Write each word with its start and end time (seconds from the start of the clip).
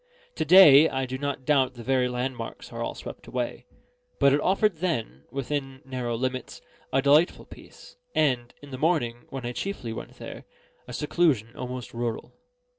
To 0.33 0.43
day, 0.45 0.89
I 0.89 1.05
do 1.05 1.19
not 1.19 1.45
doubt 1.45 1.75
the 1.75 1.83
very 1.83 2.09
landmarks 2.09 2.73
are 2.73 2.81
all 2.81 2.95
swept 2.95 3.27
away; 3.27 3.67
but 4.17 4.33
it 4.33 4.41
offered 4.41 4.77
then, 4.77 5.25
within 5.29 5.83
narrow 5.85 6.15
limits, 6.15 6.59
a 6.91 7.03
delightful 7.03 7.45
peace, 7.45 7.97
and 8.15 8.51
(in 8.63 8.71
the 8.71 8.79
morning, 8.79 9.25
when 9.29 9.45
I 9.45 9.51
chiefly 9.51 9.93
went 9.93 10.15
there) 10.17 10.45
a 10.87 10.93
seclusion 10.93 11.55
almost 11.55 11.93
rural. 11.93 12.33